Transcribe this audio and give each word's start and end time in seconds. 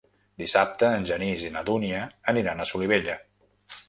Dissabte 0.43 0.87
en 0.99 1.03
Genís 1.09 1.43
i 1.45 1.51
na 1.57 1.63
Dúnia 1.67 1.99
aniran 2.33 2.65
a 2.65 2.67
Solivella. 2.71 3.19